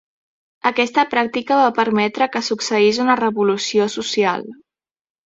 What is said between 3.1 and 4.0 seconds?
revolució